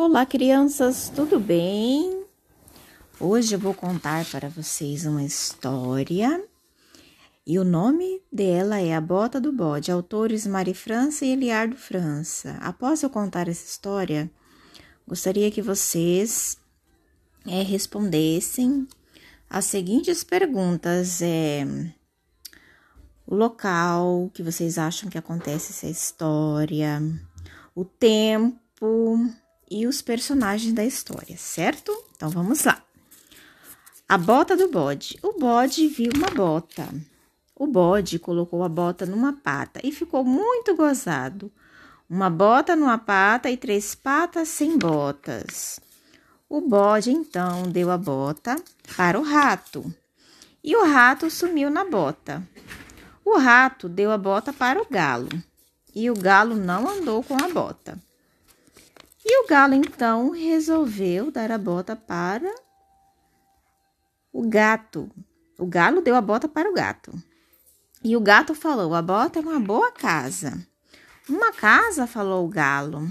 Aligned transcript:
Olá, 0.00 0.24
crianças, 0.24 1.10
tudo 1.12 1.40
bem? 1.40 2.24
Hoje 3.18 3.56
eu 3.56 3.58
vou 3.58 3.74
contar 3.74 4.24
para 4.26 4.48
vocês 4.48 5.04
uma 5.04 5.24
história 5.24 6.40
e 7.44 7.58
o 7.58 7.64
nome 7.64 8.22
dela 8.32 8.78
é 8.78 8.94
A 8.94 9.00
Bota 9.00 9.40
do 9.40 9.50
Bode, 9.50 9.90
autores 9.90 10.46
Mari 10.46 10.72
França 10.72 11.26
e 11.26 11.30
Eliardo 11.30 11.76
França. 11.76 12.56
Após 12.60 13.02
eu 13.02 13.10
contar 13.10 13.48
essa 13.48 13.66
história, 13.66 14.30
gostaria 15.04 15.50
que 15.50 15.60
vocês 15.60 16.56
é, 17.44 17.62
respondessem 17.62 18.86
as 19.50 19.64
seguintes 19.64 20.22
perguntas: 20.22 21.20
é, 21.20 21.66
o 23.26 23.34
local 23.34 24.30
que 24.32 24.44
vocês 24.44 24.78
acham 24.78 25.10
que 25.10 25.18
acontece 25.18 25.72
essa 25.72 25.88
história, 25.88 27.02
o 27.74 27.84
tempo 27.84 29.28
e 29.70 29.86
os 29.86 30.02
personagens 30.02 30.72
da 30.72 30.84
história, 30.84 31.36
certo? 31.36 31.92
Então 32.14 32.30
vamos 32.30 32.64
lá. 32.64 32.82
A 34.08 34.16
bota 34.16 34.56
do 34.56 34.70
bode. 34.70 35.18
O 35.22 35.38
bode 35.38 35.86
viu 35.88 36.10
uma 36.16 36.30
bota. 36.30 36.88
O 37.54 37.66
bode 37.66 38.18
colocou 38.18 38.62
a 38.62 38.68
bota 38.68 39.04
numa 39.04 39.32
pata 39.32 39.80
e 39.84 39.92
ficou 39.92 40.24
muito 40.24 40.74
gozado. 40.74 41.52
Uma 42.08 42.30
bota 42.30 42.74
numa 42.74 42.96
pata 42.96 43.50
e 43.50 43.56
três 43.56 43.94
patas 43.94 44.48
sem 44.48 44.78
botas. 44.78 45.78
O 46.48 46.62
bode 46.62 47.10
então 47.10 47.64
deu 47.64 47.90
a 47.90 47.98
bota 47.98 48.56
para 48.96 49.20
o 49.20 49.22
rato 49.22 49.92
e 50.64 50.74
o 50.74 50.84
rato 50.84 51.30
sumiu 51.30 51.68
na 51.68 51.84
bota. 51.84 52.42
O 53.24 53.36
rato 53.36 53.88
deu 53.88 54.10
a 54.10 54.16
bota 54.16 54.52
para 54.52 54.80
o 54.80 54.86
galo 54.88 55.28
e 55.94 56.10
o 56.10 56.14
galo 56.14 56.54
não 56.54 56.88
andou 56.88 57.22
com 57.22 57.34
a 57.34 57.48
bota. 57.48 57.98
E 59.30 59.44
o 59.44 59.46
galo 59.46 59.74
então 59.74 60.30
resolveu 60.30 61.30
dar 61.30 61.52
a 61.52 61.58
bota 61.58 61.94
para 61.94 62.50
o 64.32 64.48
gato. 64.48 65.10
O 65.58 65.66
galo 65.66 66.00
deu 66.00 66.14
a 66.14 66.20
bota 66.22 66.48
para 66.48 66.70
o 66.70 66.72
gato. 66.72 67.12
E 68.02 68.16
o 68.16 68.20
gato 68.20 68.54
falou: 68.54 68.94
A 68.94 69.02
bota 69.02 69.38
é 69.38 69.42
uma 69.42 69.60
boa 69.60 69.92
casa. 69.92 70.66
Uma 71.28 71.52
casa, 71.52 72.06
falou 72.06 72.46
o 72.46 72.48
galo. 72.48 73.06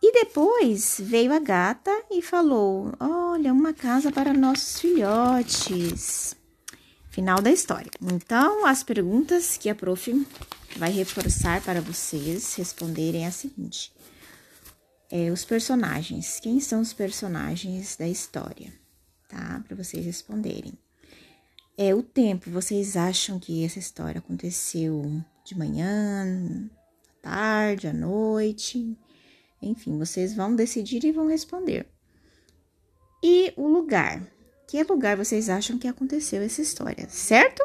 E 0.00 0.12
depois 0.12 1.00
veio 1.00 1.32
a 1.32 1.40
gata 1.40 1.90
e 2.08 2.22
falou: 2.22 2.92
Olha, 3.00 3.52
uma 3.52 3.72
casa 3.72 4.12
para 4.12 4.32
nossos 4.32 4.78
filhotes. 4.78 6.36
Final 7.10 7.42
da 7.42 7.50
história. 7.50 7.90
Então, 8.00 8.64
as 8.64 8.84
perguntas 8.84 9.56
que 9.56 9.68
a 9.68 9.74
prof 9.74 10.24
vai 10.76 10.92
reforçar 10.92 11.60
para 11.62 11.80
vocês 11.80 12.54
responderem 12.54 13.24
é 13.24 13.26
a 13.26 13.32
seguinte: 13.32 13.92
é, 15.10 15.30
os 15.30 15.44
personagens. 15.44 16.38
Quem 16.38 16.60
são 16.60 16.80
os 16.80 16.92
personagens 16.92 17.96
da 17.96 18.06
história? 18.06 18.72
Tá? 19.28 19.62
Para 19.66 19.76
vocês 19.76 20.04
responderem. 20.04 20.78
É 21.76 21.94
o 21.94 22.02
tempo. 22.02 22.50
Vocês 22.50 22.96
acham 22.96 23.38
que 23.38 23.64
essa 23.64 23.78
história 23.78 24.20
aconteceu 24.20 25.20
de 25.44 25.58
manhã, 25.58 26.70
à 27.08 27.22
tarde, 27.22 27.88
à 27.88 27.92
noite? 27.92 28.96
Enfim, 29.60 29.98
vocês 29.98 30.34
vão 30.34 30.54
decidir 30.54 31.04
e 31.04 31.12
vão 31.12 31.26
responder. 31.26 31.86
E 33.22 33.52
o 33.56 33.66
lugar. 33.66 34.22
Que 34.68 34.82
lugar 34.84 35.16
vocês 35.16 35.48
acham 35.48 35.78
que 35.78 35.88
aconteceu 35.88 36.40
essa 36.42 36.62
história, 36.62 37.08
certo? 37.08 37.62